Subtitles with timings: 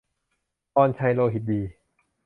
[0.73, 1.61] พรชัย โลหิตดี